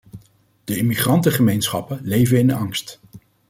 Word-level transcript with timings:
De 0.63 0.77
immigrantengemeenschappen 0.77 1.99
leven 2.03 2.37
in 2.37 2.51
angst. 2.51 2.99